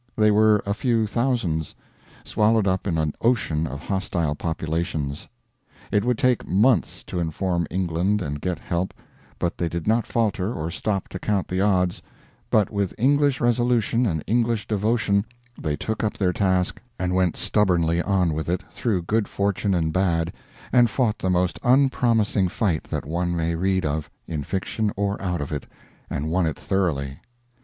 They 0.15 0.31
were 0.31 0.63
a 0.65 0.73
few 0.73 1.05
thousands, 1.05 1.75
swallowed 2.25 2.65
up 2.67 2.87
in 2.87 2.97
an 2.97 3.13
ocean 3.21 3.67
of 3.67 3.81
hostile 3.81 4.33
populations. 4.33 5.27
It 5.91 6.03
would 6.03 6.17
take 6.17 6.47
months 6.47 7.03
to 7.03 7.19
inform 7.19 7.67
England 7.69 8.19
and 8.19 8.41
get 8.41 8.57
help, 8.57 8.95
but 9.37 9.59
they 9.59 9.69
did 9.69 9.85
not 9.85 10.07
falter 10.07 10.51
or 10.55 10.71
stop 10.71 11.07
to 11.09 11.19
count 11.19 11.47
the 11.47 11.61
odds, 11.61 12.01
but 12.49 12.71
with 12.71 12.95
English 12.97 13.39
resolution 13.39 14.07
and 14.07 14.23
English 14.25 14.65
devotion 14.67 15.23
they 15.61 15.75
took 15.77 16.03
up 16.03 16.17
their 16.17 16.33
task, 16.33 16.81
and 16.97 17.13
went 17.13 17.37
stubbornly 17.37 18.01
on 18.01 18.33
with 18.33 18.49
it, 18.49 18.63
through 18.71 19.03
good 19.03 19.27
fortune 19.27 19.75
and 19.75 19.93
bad, 19.93 20.33
and 20.73 20.89
fought 20.89 21.19
the 21.19 21.29
most 21.29 21.59
unpromising 21.61 22.47
fight 22.49 22.85
that 22.85 23.05
one 23.05 23.35
may 23.35 23.53
read 23.53 23.85
of 23.85 24.09
in 24.27 24.43
fiction 24.43 24.91
or 24.95 25.21
out 25.21 25.41
of 25.41 25.51
it, 25.51 25.67
and 26.09 26.31
won 26.31 26.47
it 26.47 26.57
thoroughly. 26.57 27.19